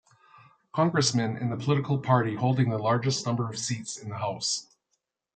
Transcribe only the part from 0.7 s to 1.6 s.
Congressmen in the